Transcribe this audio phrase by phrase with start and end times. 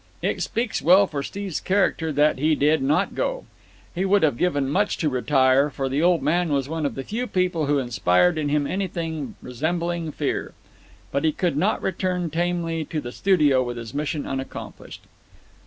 [0.23, 3.45] It speaks well for Steve's character that he did not go.
[3.93, 7.03] He would have given much to retire, for the old man was one of the
[7.03, 10.53] few people who inspired in him anything resembling fear.
[11.11, 15.03] But he could not return tamely to the studio with his mission unaccomplished.